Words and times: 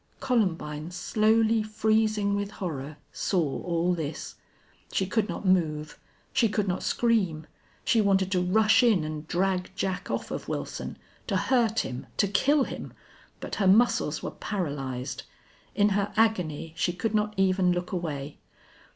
Columbine, 0.19 0.89
slowly 0.89 1.61
freezing 1.61 2.35
with 2.35 2.49
horror, 2.53 2.97
saw 3.13 3.61
all 3.61 3.93
this. 3.93 4.33
She 4.91 5.05
could 5.05 5.29
not 5.29 5.45
move. 5.45 5.99
She 6.33 6.49
could 6.49 6.67
not 6.67 6.81
scream. 6.81 7.45
She 7.85 8.01
wanted 8.01 8.31
to 8.31 8.41
rush 8.41 8.81
in 8.81 9.03
and 9.03 9.27
drag 9.27 9.69
Jack 9.75 10.09
off 10.09 10.31
of 10.31 10.47
Wilson, 10.49 10.97
to 11.27 11.37
hurt 11.37 11.81
him, 11.81 12.07
to 12.17 12.27
kill 12.27 12.63
him, 12.63 12.93
but 13.39 13.53
her 13.61 13.67
muscles 13.67 14.23
were 14.23 14.31
paralyzed. 14.31 15.21
In 15.75 15.89
her 15.89 16.11
agony 16.17 16.73
she 16.75 16.93
could 16.93 17.13
not 17.13 17.35
even 17.37 17.71
look 17.71 17.91
away. 17.91 18.39